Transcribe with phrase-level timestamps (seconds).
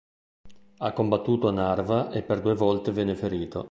[0.79, 3.59] Ha combattuto a Narva e per due volte venne ferito.